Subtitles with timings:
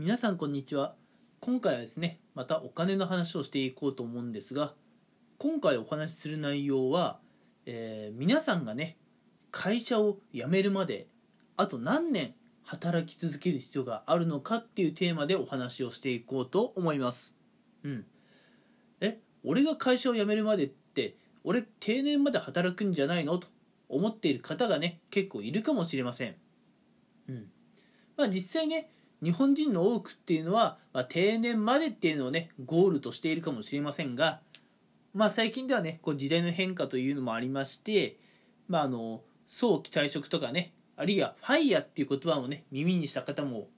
[0.00, 0.94] 皆さんこんにちは。
[1.40, 4.74] 今回はですねまたお金の話をしていこうと思うんですが
[5.38, 7.18] 今回お話しする内容は、
[7.66, 8.96] えー皆さんがね
[9.50, 11.08] 会社を辞めるまで
[11.56, 17.36] あと何年働き続ける必要があるのかっていうテーマでお話をしていこうと思います。
[17.82, 18.04] うん。
[19.00, 23.36] え俺が会社を辞めるまでって俺定年まで働くんじゃないの？
[23.38, 23.48] と
[23.88, 26.36] 思っている方がね結構いるかもしれません。
[27.28, 27.46] うん。
[28.16, 28.92] まあ実際ね
[29.22, 34.40] 日本人の多くっていうのは、まあ、定年までっていうのをねゴールとしているかもしれませんが
[35.14, 38.18] まあ最近ではねこう時代の変化というのもありまして
[38.68, 43.68] まああの早期退職とかねあるいはファイヤーっていう言葉もね耳にした方も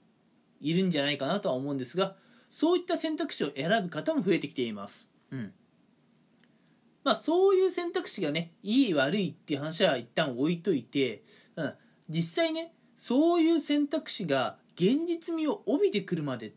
[0.59, 2.15] いるんじゃないかなとは思うんですが
[2.49, 5.13] そういった選択肢を選ぶ方も増えてきています。
[5.31, 5.53] うん。
[7.03, 11.23] まあそういう選択肢がねいい悪いっていう話は一旦置いといて、
[11.55, 11.73] うん、
[12.09, 16.55] 実際ねそういう選択肢が現実味を帯びてくるまで、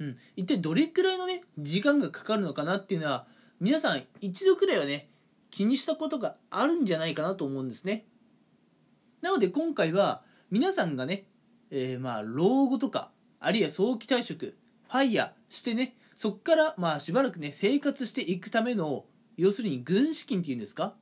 [0.00, 3.26] うん、一体どれくらいのね時間がかかるのかなっていうのは
[3.60, 5.08] 皆さん一度くらいはね
[5.50, 8.06] 気にしたことがあるんじゃないかなと思うんですね。
[9.22, 11.26] なので今回は皆さんがね、
[11.70, 14.56] えーまあ老後とかあるいは早期退職
[14.88, 19.04] ファイヤーしてねそこからまあしばらくね生活していくための
[19.36, 20.94] 要するに軍資金っていうんですか？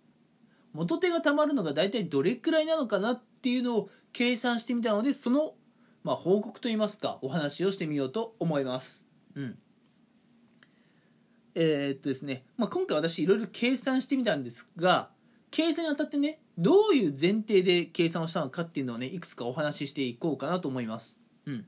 [0.75, 5.55] 元手が貯まるのが大体どれくらいなのかなっていうのを計算してみたのでその、
[6.05, 9.07] まあ、報告といいますかお話をしてみようと思います。
[9.35, 9.59] うん
[11.55, 15.11] えーっとですね、まあ、今回私いろいろ計算してみたんですが
[15.51, 21.21] 計算にあたってねどういう前提で計算をしたのかっていうのをねいくつかお話ししていこうかなと思います。
[21.47, 21.67] うん、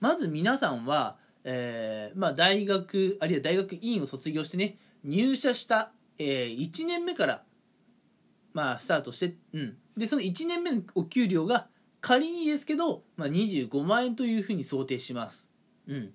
[0.00, 7.42] まず皆さんは、えーまあ、大学あるいは大学院を卒業してね入社した、えー1年目から、
[8.52, 11.66] まあ、スタートして、うん、でその1年目のお給料が
[12.00, 15.50] 仮にですけど、まあ、25万円というふうに想定します、
[15.88, 16.10] うん。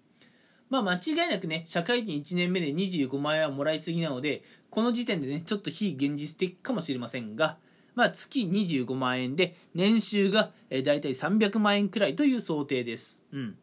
[0.70, 7.58] まあ、間違いなくね社会人1年目で25万円はもらいすぎなのでこの時点でねちょっと非現実的かもしれませんが、
[7.94, 13.58] まあ、月25万円で年収が、えー、大体300万円くらいという想定です、うん、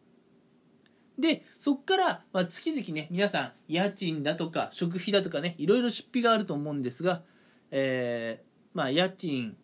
[1.19, 7.23] でそこから、まあ、月々ね皆さん家賃だとか食費だとかねいろいろ出費があると思うんですが、
[7.71, 9.57] えーまあ家賃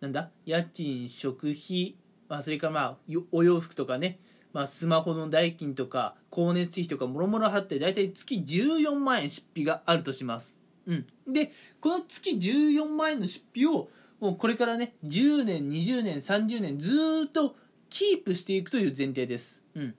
[0.00, 0.30] なんだ？
[0.46, 1.96] 家賃食費、
[2.28, 2.96] まあ、それからまあ
[3.32, 4.20] お洋服とかね、
[4.52, 13.88] まあ、スマホの代金とか光熱費とかもろもろ払って大体月14万円出費があるとします、うん、でこの月14万円の出費を
[14.20, 17.56] もうこれからね10年20年30年ずっと
[17.90, 19.94] キープしていくという前提です、うん、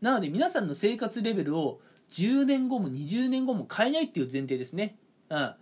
[0.00, 1.80] なので皆さんの生活レベルを
[2.10, 4.96] 10年後も20年後も変えないっていう前提ですね、
[5.28, 5.52] うん、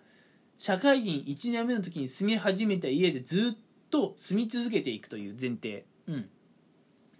[0.58, 6.28] 社会人1年目の時に住み始めた家でずっと住み続けていくという前提、うん、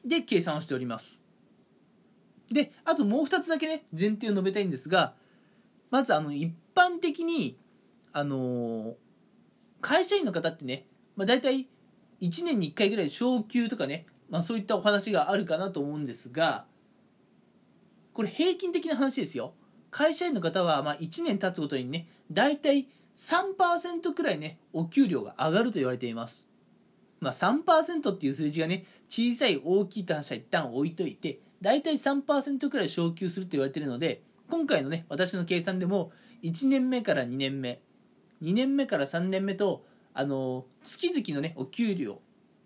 [0.05, 1.23] で計算をしております。
[2.51, 5.15] であともう2つだけね前提を述べたいんですが
[5.91, 7.59] まずあの一般的に
[8.13, 8.95] あのー
[9.81, 10.87] 会社員の方ってね、
[11.17, 11.69] まあ、大体
[12.21, 16.65] 1年に1回ぐらい昇給とかね、まあ、そういったお話があるかなと思うんですが
[18.13, 19.53] これ平均的な話ですよ。
[19.91, 26.49] 会社員の方はまあ1年経つごとにね大体3%くらいねお給料が上がると言われています
[27.21, 36.13] まあ3%っていう数字がね小さい大きいって話は一旦置いといて大体3%くらい昇給すると言われているので今回のね私の計算でも
[36.43, 37.81] 1年目から2年目
[38.43, 39.85] 2年目から3年目と
[40.15, 42.13] あの月々のねお給料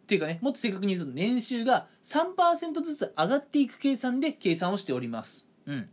[0.03, 5.49] っていうかねもっと正確に言うと年収が3%ずつ上がっていく計算で計算をしております。
[5.67, 5.89] うん。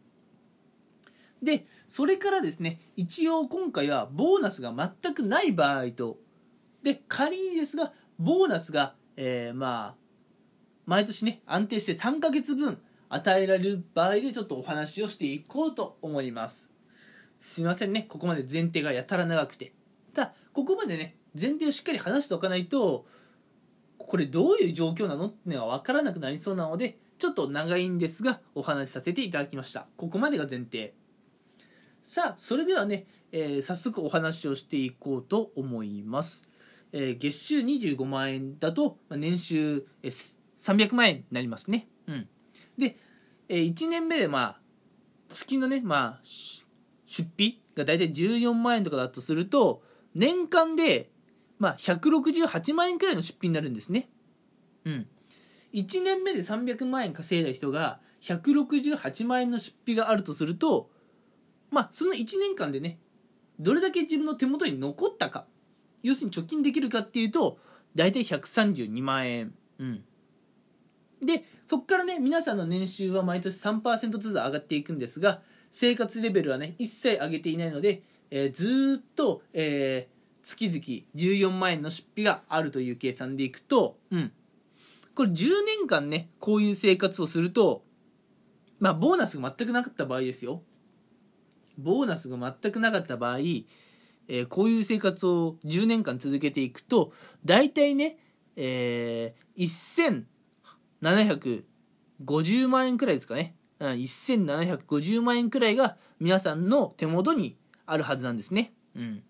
[1.42, 6.18] でそれからですね一応今回はボーナスが全くない場合と
[6.84, 10.00] で仮にですがボーナスが、えーまあ
[10.86, 16.70] 毎年ね安定して3ヶ月分与えられる場合でちょっとお話をしていこうと思います。
[17.40, 18.08] すいませんね。
[18.10, 19.72] ここまで前提がやたら長くて。
[20.14, 23.06] ただここまでね前提をしっかり話しておかないと
[24.00, 29.86] これどういう状況なのってのが分からなくなりそうなのでちょっと長いんですがお話しさせていただきました。
[29.96, 30.96] ここまでが前提。
[32.02, 36.49] さあそれではね、えー早速お話をしていこうと思います、
[36.92, 41.88] えー月収25万円だとまあ年収、えー300万円になりますね。
[42.08, 42.28] うん。
[42.78, 42.98] で、
[43.48, 44.60] え1年目でまあ
[45.30, 46.22] 月のねまあ
[47.06, 49.82] 出費が大体14万円とかだとすると
[50.16, 51.10] 年間で
[51.58, 54.10] まあ168万円くらいの出費になるんですね。
[54.86, 55.08] うん。
[55.74, 60.90] 1年目で300万円稼いだ人が168万円の出費があるとすると
[61.72, 63.00] まあその1年間でね
[63.60, 65.46] どれだけ自分の手元に残ったか。
[66.04, 67.58] 要するに貯金できるかっていうと
[67.96, 70.04] 大体132万円うん
[71.22, 84.32] でそこからね皆さんの年収は毎年3%ずつ上がっていくんですが生活レベルはね一切上げていないので、えー、ずーっと、えー、月々14万円の出費があるという計算でいくと、うん。
[85.16, 85.48] これ10
[85.80, 87.84] 年間ね、こういう生活をすると、
[88.80, 90.62] まあ、ボーナスが全くなかった場合ですよ。
[91.78, 93.40] ボーナスが全くなかった場合、
[94.30, 97.12] えー、こういう生活を10年間続けていくと、
[97.44, 98.18] 大体ね、
[98.56, 100.26] えー、
[101.02, 103.56] 1750万円くらいですかね。
[103.80, 108.74] うん、1750万円くらいが皆さんの手元にあるはずなんですね。
[108.96, 109.24] うん。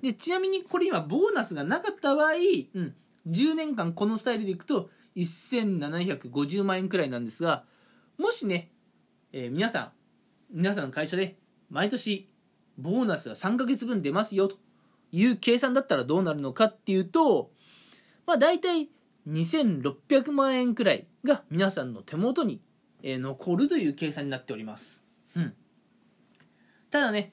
[0.00, 2.94] で、ちなみにこれ今ボーナスがなかった場合、うん、
[3.28, 7.64] 10年間このスタイルでいくと1750万円くらいなんですが、
[8.16, 8.70] もしね、
[9.32, 9.92] えー、皆さん、
[10.50, 11.36] 皆さんの会社で
[11.68, 12.30] 毎年
[12.78, 14.56] ボーナスが3ヶ月分出ますよと
[15.12, 17.50] いう計算だったらどうなるのかっていうと、
[18.26, 18.88] まあ大体
[19.28, 22.60] 2600万円くらいが皆さんの手元に、
[23.02, 25.04] 残るという計算になっております。
[25.36, 25.54] うん。
[26.90, 27.32] ただね、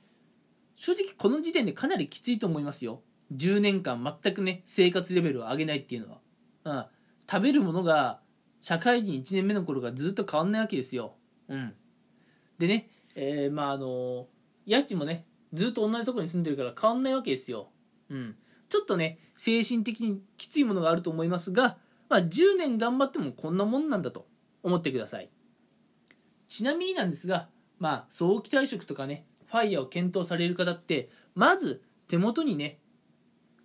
[0.76, 3.02] 正直この時点でかなりきついと思いますよ。
[3.34, 6.20] 10年間全くね、生活レベルを上げないっていうのは。
[6.66, 6.86] うん。
[7.30, 8.20] 食べるものが、
[8.62, 11.16] 社会人1年目の頃がずっと変わんないわけですよ。
[11.48, 11.74] うん。
[12.60, 14.28] でね、えー、まああの
[14.66, 17.70] 家賃もね、ずっと同じとこに住んでるから変わんないわけですよ。
[18.10, 18.36] うん。
[18.70, 21.78] ちょっとね、精神的にきついものがあると思いますが、
[22.10, 24.28] まあ10年頑張ってもこんなもんなんだと
[24.64, 25.30] 思ってください。
[26.48, 27.48] ちなみになんですが、
[27.80, 32.80] まあ早期退職とかね、ファイヤーを検討される方ってまず手元にね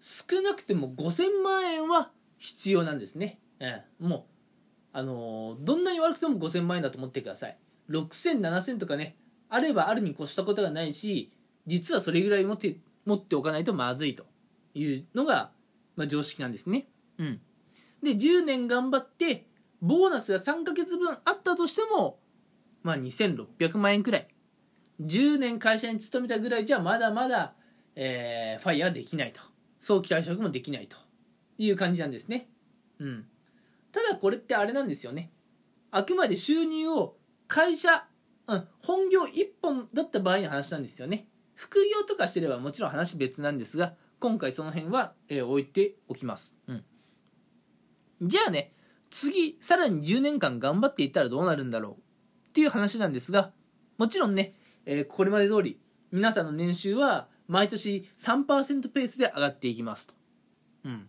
[0.02, 4.22] 少なくても5000万円は必要なんですね、ええ、もう
[4.92, 7.56] あのー、どんなに悪くても5000万円だと思ってください
[7.88, 9.16] 6000、7000とかね
[9.48, 11.32] あればあるに越したことがないし
[11.68, 14.24] 実はそれぐらい持って持っておかないとまずいと
[14.74, 15.50] いうのが、
[15.96, 16.88] まあ、常識なんですね。
[17.18, 17.40] うん。
[18.02, 19.46] で10年頑張って
[19.82, 22.18] ボーナスが3ヶ月分あったとしても
[22.82, 24.28] まあ2600万円くらい。
[25.02, 27.54] 10年会社に勤めたぐらいじゃまだまだ、
[27.94, 29.40] えー、ファイヤーできないと。
[29.78, 30.96] 早期退職もできないと
[31.58, 32.48] いう感じなんですね。
[32.98, 33.26] うん。
[33.92, 35.30] ただこれってあれなんですよね。
[35.90, 37.16] あくまで収入を
[37.46, 38.06] 会社、
[38.46, 39.28] うん、本業1
[39.62, 41.27] 本だった場合の話なんですよね
[41.58, 46.84] 副業とかしてればもちろん話別なんですが今回その辺は、えー、置いておきますうん
[48.22, 48.72] じゃあね
[49.10, 51.92] 次さらに10年間頑張っていったらどうなるんだろう
[52.50, 53.50] っていう話なんですが
[53.96, 54.54] もちろんね
[54.90, 55.78] えー、これまで通り
[56.10, 60.14] 皆さんの年収は毎年3%ペースで上がっていきますと。
[60.84, 61.08] うん。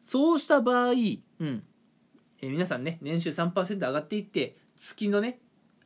[0.00, 1.62] そうした場合、うん。
[2.40, 5.40] えー、皆さんね、年収3%上がっていって、月のね、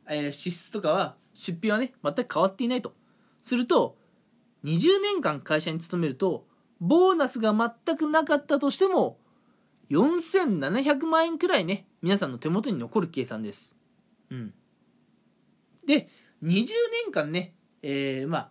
[0.08, 2.94] えー、支出とかは、出費はね、全く変わっていないと。
[3.40, 3.96] すると、
[4.64, 6.46] 20年間会社に勤めると、
[6.80, 7.54] ボーナスが
[7.86, 9.18] 全くなかったとしても、
[9.90, 13.76] 4700万円くらいね、皆さんの手元に残る計算です。
[14.30, 14.54] うん。
[15.86, 16.08] で、
[16.42, 16.66] 20
[17.04, 18.50] 年間ね、えー、まあ、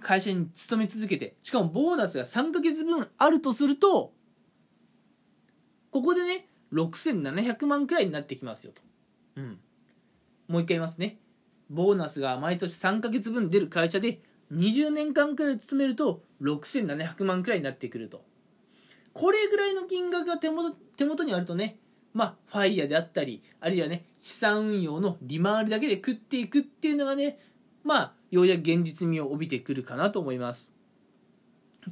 [0.00, 4.12] 会社に勤め続けて、しかもボーナスが3ヶ月分あるとすると、
[5.90, 8.82] ここでね、6700万くらいになってきますよと。
[9.36, 9.58] うん。
[10.48, 11.18] もう一回言いますね。
[11.70, 14.20] ボーナスが毎年3ヶ月分出る会社で、
[14.52, 18.24] 20年間くらい勤めると6700万くらいになってくると。
[19.12, 21.78] これぐらいの金額が手元手元にあるとね、
[22.14, 27.38] まあ、ファイヤーであったり、あるいはね、資産運用の利回りだけで食っていくっていうのがね、
[27.84, 30.72] まあ、ようやく現実味を帯びてくるかなと思います。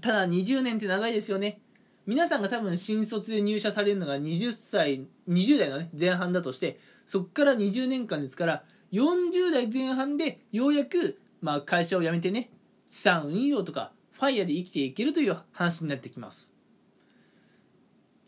[0.00, 1.60] ただ、20年って長いですよね。
[2.06, 12.50] 皆さんが多分新卒で入社されるのが20歳、20代のね、前半だとして、そこから20年間ですから、40代前半でようやく、まあ、会社を辞めてね、
[12.86, 16.52] 資産運用とか、ファイヤーで生きていけるという話になってきます。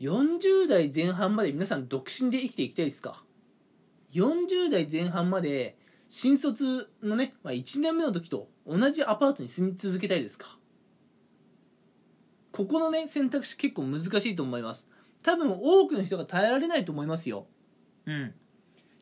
[0.00, 3.24] 40代前半まで皆さん独身で生きていきたいですか
[4.12, 5.76] ？40代前半まで
[6.08, 10.58] 新卒のね、まあ、1年目の時と同じアパートに住み続けたいですか？
[12.52, 14.88] ここのね選択肢結構難しいと思います。
[15.22, 17.46] 多分多くの人が耐えられないと思いますよ。
[18.06, 18.34] うん。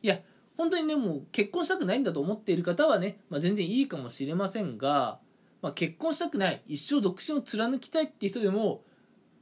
[0.01, 0.19] いや
[0.57, 5.19] 本当にねもう結婚したくないんだと思っている方はね、まあ、全然いいかもしれませんが、
[5.61, 6.61] まあ、結婚したくない。
[6.67, 8.81] 一生独身を貫きたいっていう人でも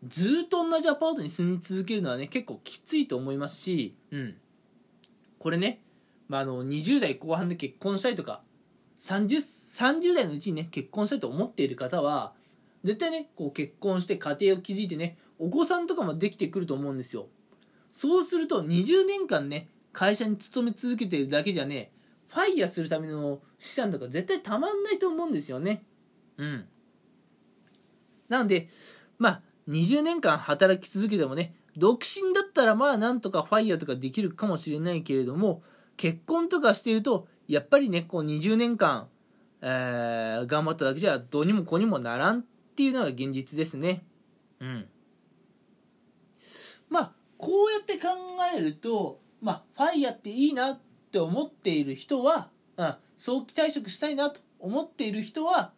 [0.08, 4.36] ずっと同じアパートに住み続けるのはね結構きついと思いますし、うん、
[5.40, 5.82] これね、
[6.28, 8.42] まあ、あの20代後半で結婚したいとか
[9.00, 12.34] 30, 30代のうちにね結婚したいと思っている方は
[12.84, 17.28] 絶対ねこう結婚して家庭を築いてねお子さんとかもできてくると思うんですよ。
[17.92, 21.90] そうすると20年間ね会社に勤め続けてるだけじゃね
[22.28, 25.86] ファイヤーするための資産とか絶対たまんないと思うんですよね。
[26.38, 26.66] うん。
[28.28, 28.68] なので
[29.18, 35.64] まあ20年間働き続けてもね独身だったらまあなんとかファイヤーとかできるかもしれないけれども
[35.96, 39.08] 結婚とかしてるとやっぱりねこう20年間、
[39.62, 42.44] えー、頑張っただけじゃどうにもこうにもならんっ
[42.76, 44.04] ていうのが現実ですね。
[44.60, 44.88] うん。
[46.90, 48.10] まあこうやって考
[48.54, 50.80] えるとまあファイヤーっていいなっ
[51.12, 55.72] て思っている人は、うん、早期退職したいなと思っている人は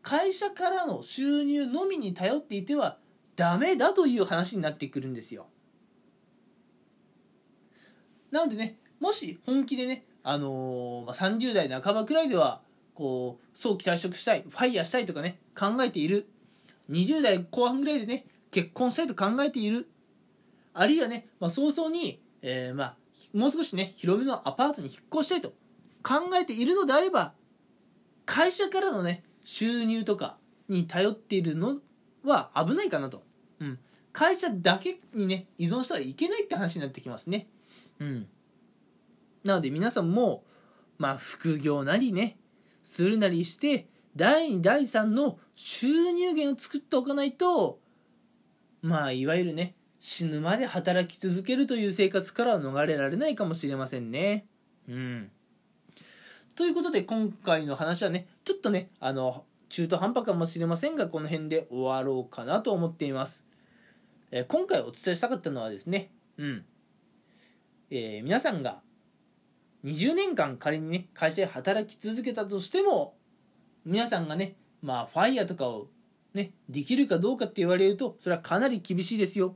[0.00, 2.96] 会社からの収入のみに頼っていては
[3.36, 5.46] ダメだという話になってくるんですよ。
[8.30, 12.62] なのでねもし本気でね、あのー、まあ、30代半ばくらいでは
[12.94, 16.28] こう早期退職したいファイヤーしたいとかね考えている
[16.88, 19.90] 20代後半ぐらいでね結婚したいと考えている
[20.72, 22.96] あるいはね、まあ、早々に、えー、まあ
[23.32, 25.50] もう少しね広めのアパートに引っ越したいと
[26.02, 27.32] 考えているのであれば
[28.26, 30.36] 会社からのね収入とか
[30.68, 31.80] に頼っているの
[32.24, 33.22] は危ないかなと。
[33.60, 33.78] うん。
[34.12, 37.48] 会社だけにね、依存したらいけないって話になってきますね。
[37.98, 38.28] うん。
[39.44, 40.44] なので皆さんも、
[40.98, 42.38] まあ副業なりね、
[42.82, 47.80] するなりして、第2、第3の収入源を作っておかないと、
[48.82, 54.46] まあいわゆるね、死ぬまで働き続けるという生活からは逃れられないかもしれませんね。
[54.88, 55.30] うん。
[56.56, 63.46] ということで今回の話はね、ちょっとね、あの、中途半端かもしれませんが、この辺で終わろうかなと思っています。
[64.32, 66.64] えー、今回お伝えしたかったのはですね、うん。
[67.88, 68.80] えー、皆さんが
[69.84, 73.14] 20年間仮にね、会社で働き続けたとしても、
[73.84, 75.86] 皆さんがね、まあ、ファイヤーとかを
[76.34, 79.54] ね、できるかどうかって言われると、それはかなり厳しいですよ。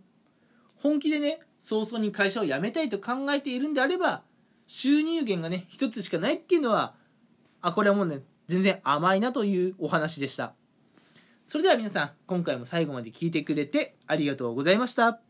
[0.76, 4.22] 本気でね、早々に会社を辞めたいと考えているんであれば、
[4.66, 6.94] 収入源がね、一つしかないっていうのは、
[7.60, 10.54] あ、これはもうね、全然甘いなというお話でした。
[11.46, 15.25] それでは皆さん、今回も最後まで聞いてくれてありがとうございました。